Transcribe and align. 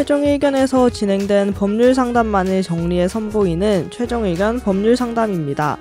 최종 0.00 0.24
의견에서 0.24 0.88
진행된 0.88 1.52
법률 1.52 1.94
상담만을 1.94 2.62
정리해 2.62 3.06
선보이는 3.06 3.90
최종 3.90 4.24
의견 4.24 4.58
법률 4.58 4.96
상담입니다. 4.96 5.76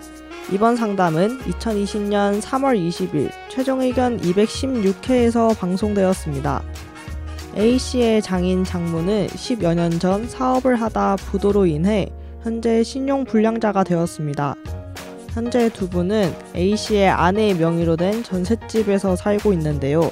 이번 0.52 0.76
상담은 0.76 1.40
2020년 1.40 2.42
3월 2.42 2.78
20일 2.78 3.32
최종 3.48 3.80
의견 3.80 4.20
216회에서 4.20 5.58
방송되었습니다. 5.58 6.62
A씨의 7.56 8.22
장인 8.22 8.66
장모는 8.66 9.28
10여 9.28 9.74
년 9.74 9.98
전 10.02 10.28
사업을 10.28 10.76
하다 10.76 11.16
부도로 11.16 11.66
인해 11.66 12.10
현재 12.44 12.84
신용 12.84 13.24
불량자가 13.24 13.86
되었습니다. 13.86 14.54
현재 15.30 15.70
두 15.70 15.88
분은 15.88 16.34
A씨의 16.58 17.08
아내의 17.08 17.54
명의로 17.54 17.96
된 17.96 18.22
전셋집에서 18.22 19.16
살고 19.16 19.54
있는데요. 19.54 20.12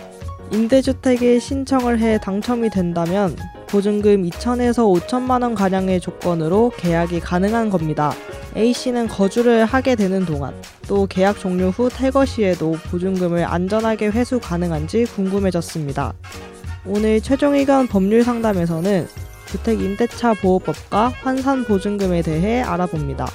임대주택에 0.54 1.40
신청을 1.40 2.00
해 2.00 2.18
당첨이 2.20 2.70
된다면 2.70 3.36
보증금 3.68 4.24
2천에서 4.24 5.02
5천만 5.02 5.44
원 5.44 5.56
가량의 5.56 6.00
조건으로 6.00 6.72
계약이 6.78 7.20
가능한 7.20 7.70
겁니다. 7.70 8.14
A씨는 8.56 9.08
거주를 9.08 9.66
하게 9.66 9.96
되는 9.96 10.26
동안 10.26 10.54
또 10.88 11.06
계약 11.06 11.40
종료 11.40 11.70
후 11.70 11.90
퇴거 11.90 12.26
시에도 12.26 12.72
보증금을 12.90 13.46
안전하게 13.46 14.08
회수 14.08 14.40
가능한지 14.40 15.06
궁금해졌습니다. 15.06 16.14
오늘 16.86 17.22
최종 17.22 17.54
의견 17.56 17.88
법률 17.88 18.24
상담에서는 18.24 19.08
주택 19.48 19.82
임대차 19.82 20.34
보호법과 20.36 21.10
환산 21.22 21.64
보증금에 21.66 22.22
대해 22.22 22.62
알아봅니다. 22.62 23.28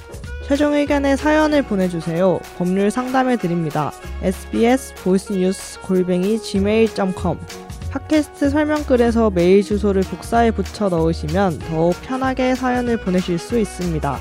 최종 0.46 0.74
의견의 0.74 1.16
사연을 1.16 1.62
보내주세요. 1.62 2.41
법률 2.58 2.91
상담해 2.91 3.36
드립니다. 3.36 3.92
sbs 4.22 4.94
보이스뉴스 5.02 5.80
골뱅이 5.80 6.39
gmail.com 6.39 7.39
팟캐스트 7.93 8.48
설명글에서 8.48 9.31
메일 9.31 9.62
주소를 9.62 10.03
복사해 10.03 10.51
붙여 10.53 10.89
넣으시면 10.89 11.59
더욱 11.59 11.95
편하게 12.03 12.55
사연을 12.55 12.97
보내실 12.97 13.39
수 13.39 13.59
있습니다. 13.59 14.19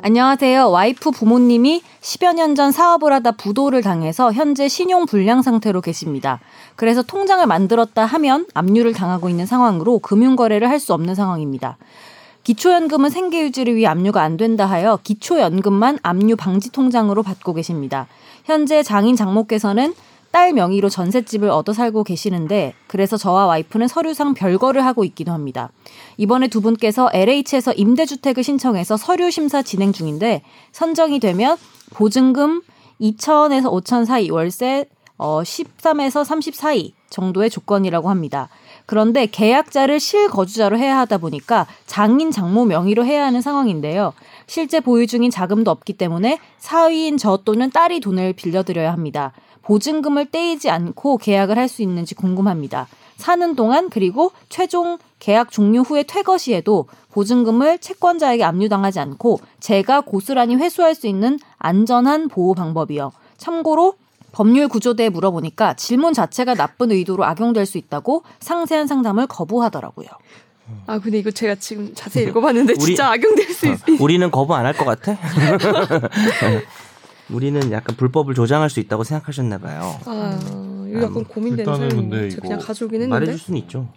안녕하세요. 0.00 0.70
와이프 0.70 1.10
부모님이 1.10 1.82
10여 2.00 2.32
년 2.34 2.54
전 2.54 2.72
사업을 2.72 3.12
하다 3.12 3.32
부도를 3.32 3.82
당해서 3.82 4.32
현재 4.32 4.68
신용 4.68 5.04
불량 5.04 5.42
상태로 5.42 5.82
계십니다. 5.82 6.40
그래서 6.76 7.02
통장을 7.02 7.46
만들었다 7.46 8.06
하면 8.06 8.46
압류를 8.54 8.94
당하고 8.94 9.28
있는 9.28 9.44
상황으로 9.44 9.98
금융 9.98 10.34
거래를 10.34 10.70
할 10.70 10.78
수 10.80 10.94
없는 10.94 11.14
상황입니다. 11.14 11.76
기초연금은 12.48 13.10
생계 13.10 13.42
유지를 13.42 13.76
위해 13.76 13.86
압류가 13.88 14.22
안 14.22 14.38
된다 14.38 14.64
하여 14.64 14.98
기초연금만 15.04 15.98
압류 16.02 16.34
방지 16.34 16.72
통장으로 16.72 17.22
받고 17.22 17.52
계십니다. 17.52 18.06
현재 18.46 18.82
장인 18.82 19.16
장모께서는 19.16 19.92
딸 20.30 20.54
명의로 20.54 20.88
전셋집을 20.88 21.50
얻어 21.50 21.74
살고 21.74 22.04
계시는데 22.04 22.72
그래서 22.86 23.18
저와 23.18 23.44
와이프는 23.44 23.86
서류상 23.86 24.32
별거를 24.32 24.82
하고 24.86 25.04
있기도 25.04 25.32
합니다. 25.32 25.68
이번에 26.16 26.48
두 26.48 26.62
분께서 26.62 27.10
LH에서 27.12 27.74
임대주택을 27.74 28.42
신청해서 28.42 28.96
서류 28.96 29.30
심사 29.30 29.60
진행 29.60 29.92
중인데 29.92 30.40
선정이 30.72 31.20
되면 31.20 31.58
보증금 31.92 32.62
2천에서 32.98 33.70
5천 33.70 34.06
사이 34.06 34.30
월세 34.30 34.86
어 35.18 35.42
13에서 35.42 36.24
30 36.24 36.54
사이 36.54 36.94
정도의 37.10 37.50
조건이라고 37.50 38.08
합니다. 38.08 38.48
그런데 38.88 39.26
계약자를 39.26 40.00
실거주자로 40.00 40.78
해야 40.78 40.96
하다 41.00 41.18
보니까 41.18 41.66
장인 41.84 42.30
장모 42.30 42.64
명의로 42.64 43.04
해야 43.04 43.26
하는 43.26 43.42
상황인데요. 43.42 44.14
실제 44.46 44.80
보유 44.80 45.06
중인 45.06 45.30
자금도 45.30 45.70
없기 45.70 45.92
때문에 45.92 46.38
사위인 46.56 47.18
저 47.18 47.36
또는 47.44 47.70
딸이 47.70 48.00
돈을 48.00 48.32
빌려드려야 48.32 48.90
합니다. 48.90 49.32
보증금을 49.60 50.30
떼이지 50.30 50.70
않고 50.70 51.18
계약을 51.18 51.58
할 51.58 51.68
수 51.68 51.82
있는지 51.82 52.14
궁금합니다. 52.14 52.88
사는 53.18 53.54
동안 53.54 53.90
그리고 53.90 54.32
최종 54.48 54.96
계약 55.18 55.50
종료 55.50 55.82
후에 55.82 56.04
퇴거 56.04 56.38
시에도 56.38 56.86
보증금을 57.12 57.80
채권자에게 57.80 58.42
압류당하지 58.42 59.00
않고 59.00 59.40
제가 59.60 60.00
고스란히 60.00 60.56
회수할 60.56 60.94
수 60.94 61.06
있는 61.06 61.38
안전한 61.58 62.28
보호 62.28 62.54
방법이요. 62.54 63.12
참고로 63.36 63.96
법률 64.32 64.68
구조대에 64.68 65.08
물어보니까 65.08 65.74
질문 65.74 66.12
자체가 66.12 66.54
나쁜 66.54 66.90
의도로 66.92 67.24
악용될 67.24 67.66
수 67.66 67.78
있다고 67.78 68.24
상세한 68.40 68.86
상담을 68.86 69.26
거부하더라고요. 69.26 70.08
아 70.86 70.98
근데 70.98 71.18
이거 71.18 71.30
제가 71.30 71.54
지금 71.54 71.94
자세히 71.94 72.26
읽어봤는데 72.28 72.74
우리- 72.74 72.80
진짜 72.84 73.10
악용될 73.12 73.48
수 73.54 73.66
있. 73.68 73.78
우리는 74.00 74.30
거부 74.30 74.54
안 74.54 74.66
할 74.66 74.74
것 74.76 74.84
같아? 74.84 75.16
우리는 77.30 77.72
약간 77.72 77.96
불법을 77.96 78.34
조장할 78.34 78.70
수 78.70 78.80
있다고 78.80 79.04
생각하셨나 79.04 79.58
봐요. 79.58 79.98
아 80.06 80.38
이거 80.88 81.02
약간 81.02 81.24
고민되는. 81.24 81.88
근데 81.90 82.28
제가 82.30 82.38
이거 82.38 82.40
그냥 82.42 82.58
가져오긴 82.58 83.02
했는데. 83.02 83.10
말해줄 83.10 83.38
수는 83.38 83.60
있죠. 83.62 83.88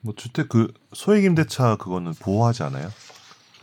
뭐 0.00 0.14
주택 0.16 0.48
그 0.48 0.72
소액 0.92 1.24
임대차 1.24 1.76
그거는 1.76 2.12
보호하지 2.14 2.62
않아요? 2.64 2.88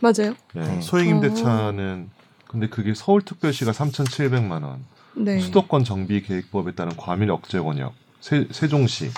맞아요. 0.00 0.34
네. 0.54 0.64
네. 0.64 0.80
소액 0.80 1.06
임대차는 1.08 2.10
근데 2.48 2.68
그게 2.68 2.92
서울특별시가 2.94 3.72
3,700만 3.72 4.62
원, 4.62 4.84
네. 5.14 5.40
수도권 5.40 5.84
정비 5.84 6.22
계획법에 6.22 6.72
따른 6.72 6.96
과밀 6.96 7.30
억제 7.30 7.60
권역, 7.60 7.94
세, 8.20 8.46
세종시, 8.50 9.10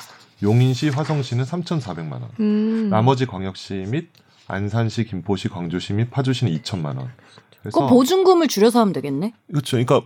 용인시, 0.42 0.88
화성시는 0.90 1.44
3,400만 1.44 2.12
원. 2.12 2.28
음. 2.40 2.88
나머지 2.90 3.26
광역시 3.26 3.86
및 3.88 4.08
안산시, 4.46 5.04
김포시, 5.04 5.48
광주시 5.48 5.94
및 5.94 6.10
파주시는 6.10 6.52
2천만 6.58 6.98
원. 6.98 7.10
그래서 7.62 7.80
그 7.80 7.86
보증금을 7.88 8.48
줄여서 8.48 8.80
하면 8.80 8.92
되겠네. 8.92 9.32
그렇죠. 9.48 9.78
그러니까 9.78 10.02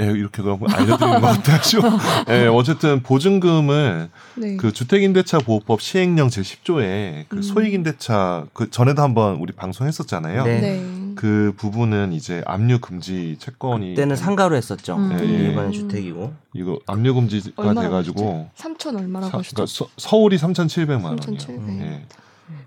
예, 0.00 0.06
이렇게 0.06 0.42
그럼 0.42 0.58
알려드리는 0.66 1.20
것 1.20 1.26
같아가지고 1.26 1.88
예, 2.30 2.46
어쨌든 2.46 3.02
보증금을 3.02 4.08
네. 4.36 4.56
그 4.56 4.72
주택임대차 4.72 5.38
보호법 5.40 5.80
시행령 5.80 6.28
제 6.28 6.40
10조에 6.40 7.26
그 7.28 7.36
음. 7.36 7.42
소액임대차 7.42 8.46
그 8.52 8.70
전에도 8.70 9.02
한번 9.02 9.36
우리 9.36 9.52
방송했었잖아요. 9.52 10.44
네. 10.44 10.60
네. 10.60 11.01
그 11.14 11.52
부분은 11.56 12.12
이제 12.12 12.42
압류 12.46 12.78
금지 12.80 13.36
채권이 13.38 13.90
그때는 13.90 14.16
상가로 14.16 14.56
했었죠. 14.56 14.96
음. 14.96 15.16
예, 15.18 15.24
예. 15.46 15.50
이번엔 15.50 15.72
주택이고. 15.72 16.32
이거 16.54 16.78
압류 16.86 17.14
금지가 17.14 17.74
돼가지고 17.74 18.48
3천 18.56 18.98
얼마라고 18.98 19.30
사- 19.30 19.38
하셨죠? 19.38 19.54
그러니까 19.54 19.66
서, 19.66 19.88
서울이 19.96 20.36
3,700만 20.36 21.04
원이요. 21.04 21.22
3,700. 21.22 21.80
예. 21.80 22.02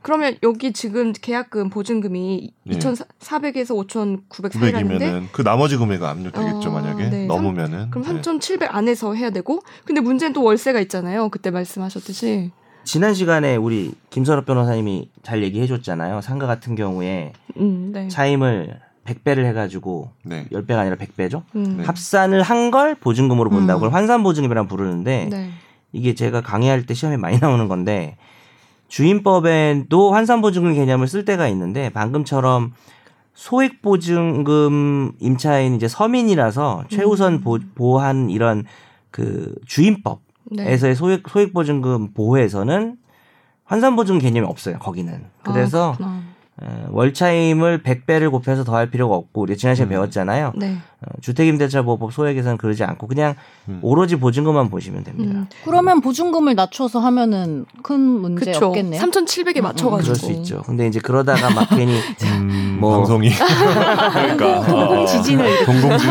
그러면 0.01 0.35
여기 0.43 0.71
지금 0.73 1.13
계약금 1.13 1.69
보증금이 1.69 2.51
예. 2.67 2.71
2,400에서 2.71 3.75
5,900 3.75 4.53
사이라는데 4.53 4.97
900이면은 5.11 5.27
그 5.31 5.43
나머지 5.43 5.77
금액은 5.77 6.07
압류되겠죠 6.07 6.69
어, 6.69 6.71
만약에 6.71 7.09
네. 7.09 7.25
넘으면은 7.27 7.89
그럼 7.89 8.03
네. 8.03 8.13
3,700 8.13 8.73
안에서 8.75 9.13
해야 9.13 9.29
되고 9.29 9.61
근데 9.83 10.01
문제는 10.01 10.33
또 10.33 10.43
월세가 10.43 10.79
있잖아요. 10.81 11.29
그때 11.29 11.51
말씀하셨듯이. 11.51 12.51
지난 12.85 13.13
시간에 13.13 13.55
우리 13.55 13.93
김선업 14.11 14.45
변호사님이 14.45 15.09
잘 15.23 15.43
얘기해 15.43 15.67
줬잖아요. 15.67 16.21
상가 16.21 16.45
같은 16.47 16.75
경우에 16.75 17.33
음, 17.57 17.91
네. 17.93 18.07
차임을 18.07 18.79
100배를 19.05 19.45
해가지고 19.45 20.11
네. 20.23 20.47
10배가 20.51 20.77
아니라 20.77 20.95
100배죠. 20.95 21.43
음. 21.55 21.77
네. 21.77 21.83
합산을 21.83 22.41
한 22.41 22.71
걸 22.71 22.95
보증금으로 22.95 23.49
본다고 23.49 23.79
음. 23.79 23.81
그걸 23.81 23.93
환산 23.93 24.23
보증금이라고 24.23 24.67
부르는데 24.67 25.27
네. 25.29 25.49
이게 25.93 26.13
제가 26.15 26.41
강의할 26.41 26.85
때 26.85 26.93
시험에 26.93 27.17
많이 27.17 27.39
나오는 27.39 27.67
건데 27.67 28.17
주임법에도 28.87 30.11
환산 30.13 30.41
보증금 30.41 30.73
개념을 30.73 31.07
쓸 31.07 31.25
때가 31.25 31.47
있는데 31.49 31.89
방금처럼 31.89 32.73
소액 33.33 33.81
보증금 33.81 35.11
임차인 35.19 35.75
이제 35.75 35.87
서민이라서 35.87 36.85
최우선 36.89 37.41
보, 37.41 37.59
보호한 37.75 38.29
이런 38.29 38.63
그 39.11 39.53
주임법 39.65 40.21
에서의 40.57 40.93
네. 40.93 40.95
소액 40.95 41.23
소액 41.27 41.53
보증금 41.53 42.13
보호에서는 42.13 42.97
환산 43.63 43.95
보증 43.95 44.19
개념이 44.19 44.47
없어요 44.47 44.77
거기는 44.79 45.25
그래서 45.43 45.93
아, 45.93 45.97
그렇구나. 45.97 46.21
어, 46.61 46.87
월차임을 46.91 47.83
100배를 47.83 48.31
곱해서 48.31 48.63
더할 48.63 48.89
필요가 48.89 49.15
없고 49.15 49.41
우리 49.41 49.57
지난 49.57 49.75
시간에 49.75 49.89
음. 49.89 49.91
배웠잖아요 49.91 50.53
네. 50.55 50.77
어, 51.05 51.21
주택임대차보호법 51.21 52.11
소액에서는 52.13 52.57
그러지 52.57 52.83
않고 52.83 53.07
그냥 53.07 53.35
음. 53.69 53.79
오로지 53.81 54.15
보증금만 54.15 54.69
보시면 54.69 55.03
됩니다. 55.03 55.35
음. 55.35 55.47
그러면 55.63 56.01
보증금을 56.01 56.55
낮춰서 56.55 56.99
하면은 56.99 57.65
큰 57.83 57.99
문제 57.99 58.45
그쵸. 58.51 58.67
없겠네요. 58.67 58.99
3,700에 59.01 59.61
맞춰가지고. 59.61 60.13
그럴 60.13 60.15
수 60.15 60.31
있죠. 60.39 60.61
근데 60.65 60.87
이제 60.87 60.99
그러다가 60.99 61.49
막 61.51 61.69
괜히 61.69 61.93
음, 62.23 62.77
뭐- 62.79 62.97
방송이 62.97 63.29
그러니까 64.13 64.65
동공 64.65 65.05
지진을 65.05 65.45
아, 65.61 65.65
동공지 65.65 66.05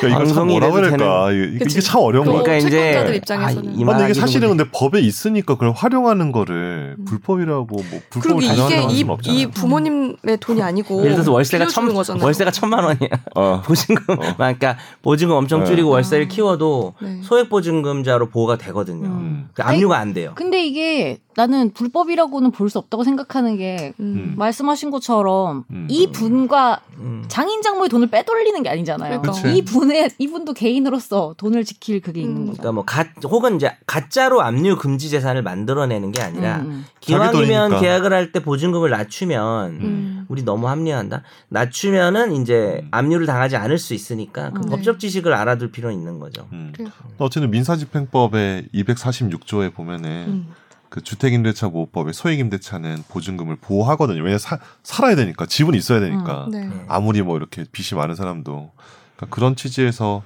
그러니까 0.00 0.18
방송이 0.24 0.52
뭐라고 0.52 0.74
해야 0.78 0.86
이래도 0.88 0.96
될까 0.98 1.32
이게. 1.32 1.64
이게 1.64 1.80
참 1.80 2.00
어려운 2.02 2.26
거또 2.26 2.38
같아요. 2.38 2.60
그러니까 2.60 3.02
이제 3.04 3.16
입장에서는. 3.16 3.70
아, 3.72 3.86
근데 3.86 4.04
이게 4.04 4.14
사실은 4.14 4.48
뭐- 4.48 4.56
근데 4.56 4.70
법에 4.72 5.00
있으니까 5.00 5.54
그걸 5.54 5.72
활용하는 5.74 6.30
거를 6.32 6.96
음. 6.98 7.04
불법이라고 7.04 7.64
뭐 7.66 7.82
불법을 8.10 8.42
이게 8.42 8.48
가정하는 8.48 8.90
이. 8.90 9.04
이 9.24 9.46
부모님의 9.46 10.38
돈이 10.40 10.62
아니고 10.62 11.00
예를 11.00 11.12
들어서 11.12 11.32
월세가 11.32 11.66
천. 11.66 11.84
월세가 12.20 12.50
천만 12.50 12.84
원이야. 12.84 13.08
어. 13.34 13.62
보증금 13.66 14.03
그러니까 14.36 14.76
보증금 15.02 15.36
엄청 15.36 15.60
네. 15.60 15.66
줄이고 15.66 15.90
아. 15.90 15.92
월세를 15.94 16.28
키워도 16.28 16.94
네. 17.00 17.20
소액 17.22 17.48
보증금자로 17.48 18.28
보호가 18.28 18.56
되거든요. 18.56 19.06
음. 19.06 19.48
그 19.54 19.62
압류가 19.62 19.98
안 19.98 20.12
돼요. 20.12 20.32
근데 20.34 20.64
이게 20.64 21.18
나는 21.36 21.72
불법이라고는 21.72 22.50
볼 22.50 22.68
수 22.68 22.78
없다고 22.78 23.04
생각하는 23.04 23.56
게 23.56 23.92
음. 24.00 24.34
말씀하신 24.36 24.90
것처럼 24.90 25.64
음. 25.70 25.86
이 25.90 26.10
분과 26.10 26.80
음. 26.98 27.24
장인 27.28 27.60
장모의 27.62 27.88
돈을 27.90 28.08
빼돌리는 28.08 28.62
게 28.62 28.68
아니잖아요. 28.70 29.20
그러니까. 29.20 29.48
이 29.50 29.62
분의 29.62 30.10
이분도 30.18 30.54
개인으로서 30.54 31.34
돈을 31.36 31.64
지킬 31.64 32.00
그게 32.00 32.20
있는 32.22 32.36
음. 32.36 32.46
거죠. 32.46 32.58
그러니까 32.62 32.72
뭐 32.72 32.84
가, 32.84 33.04
혹은 33.24 33.56
이제 33.56 33.70
가짜로 33.86 34.40
압류 34.42 34.76
금지 34.78 35.10
재산을 35.10 35.42
만들어내는 35.42 36.10
게 36.12 36.22
아니라 36.22 36.56
음, 36.58 36.66
음. 36.66 36.84
기왕이면. 37.00 37.80
계약을 37.80 38.12
할 38.12 38.32
때 38.32 38.40
보증금을 38.42 38.88
낮추면 38.90 39.70
음. 39.82 40.26
우리 40.28 40.42
너무 40.42 40.68
합리화한다. 40.68 41.22
낮추면은 41.50 42.32
이제 42.40 42.80
음. 42.82 42.88
압류를 42.90 43.26
당하지 43.26 43.56
않을 43.56 43.78
수 43.78 43.92
있으니까 43.94 44.50
그 44.50 44.60
음. 44.64 44.70
법적 44.70 44.98
지식을 44.98 45.32
알아둘 45.34 45.70
필요는 45.70 45.96
있는 45.96 46.18
거죠. 46.18 46.48
음. 46.52 46.72
어쨌든 47.18 47.50
민사집행법의 47.50 48.68
246조에 48.74 49.74
보면은 49.74 50.08
음. 50.28 50.48
그 50.88 51.02
주택임대차 51.02 51.70
보호법의 51.70 52.12
소액임대차는 52.14 53.04
보증금을 53.08 53.56
보호하거든요. 53.56 54.22
왜냐 54.22 54.38
사, 54.38 54.58
살아야 54.82 55.16
되니까 55.16 55.46
집은 55.46 55.74
있어야 55.74 56.00
되니까 56.00 56.46
네. 56.50 56.68
아무리 56.88 57.22
뭐 57.22 57.36
이렇게 57.36 57.64
빚이 57.70 57.94
많은 57.94 58.14
사람도 58.14 58.70
그러니까 59.16 59.34
그런 59.34 59.56
취지에서 59.56 60.22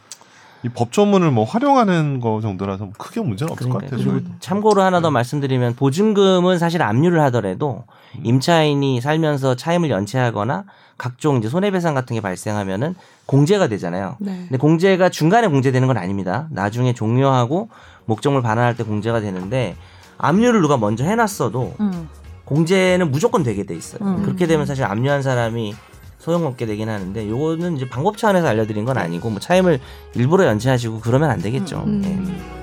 이 0.65 0.69
법조문을 0.69 1.31
뭐 1.31 1.45
활용하는 1.45 2.19
거 2.21 2.41
정도라서 2.41 2.85
뭐 2.85 2.93
크게 2.99 3.21
문제는 3.21 3.53
없을 3.53 3.69
것 3.69 3.79
그러니까 3.79 3.97
같아요. 3.97 4.13
그리고 4.13 4.29
음. 4.29 4.37
참고로 4.41 4.83
하나 4.83 5.01
더 5.01 5.11
말씀드리면 5.11 5.77
보증금은 5.77 6.59
사실 6.59 6.83
압류를 6.83 7.21
하더라도 7.23 7.85
음. 8.17 8.27
임차인이 8.27 9.01
살면서 9.01 9.55
차임을 9.55 9.89
연체하거나 9.91 10.65
각종 10.97 11.39
이제 11.39 11.49
손해배상 11.49 11.95
같은 11.95 12.15
게 12.15 12.21
발생하면은 12.21 12.97
공제가 13.27 13.69
되잖아요. 13.69 14.17
네. 14.19 14.33
근데 14.49 14.57
공제가 14.57 15.11
중간에 15.11 15.47
공제되는 15.47 15.87
건 15.87 15.97
아닙니다. 15.97 16.49
나중에 16.51 16.93
종료하고 16.93 17.69
목적물 18.07 18.43
반환할 18.43 18.77
때 18.77 18.83
공제가 18.83 19.21
되는데 19.21 19.77
압류를 20.19 20.61
누가 20.61 20.77
먼저 20.77 21.05
해놨어도 21.05 21.75
음. 21.81 22.09
공제는 22.45 23.11
무조건 23.11 23.43
되게 23.43 23.65
돼 23.65 23.75
있어요. 23.75 24.01
음. 24.03 24.23
그렇게 24.23 24.47
되면 24.47 24.67
사실 24.67 24.85
압류한 24.85 25.23
사람이 25.23 25.75
소용없게 26.19 26.67
되긴 26.67 26.89
하는데 26.89 27.29
요거는 27.29 27.77
이제 27.77 27.89
방법 27.89 28.17
차원에서 28.17 28.47
알려드린 28.49 28.85
건 28.85 28.99
아니고 28.99 29.31
뭐 29.31 29.39
차임을 29.41 29.81
일부러 30.15 30.47
연체하시고 30.47 31.01
그러면 31.01 31.31
안 31.31 31.41
되겠죠. 31.41 31.85
음. 31.87 32.03
예. 32.05 32.09
음. 32.09 32.58